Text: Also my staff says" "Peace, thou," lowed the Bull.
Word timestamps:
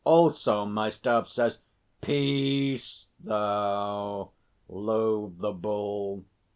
Also 0.03 0.65
my 0.65 0.89
staff 0.89 1.27
says" 1.27 1.59
"Peace, 2.01 3.05
thou," 3.19 4.31
lowed 4.67 5.37
the 5.37 5.51
Bull. 5.51 6.25